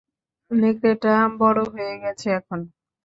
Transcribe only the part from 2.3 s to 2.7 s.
এখন।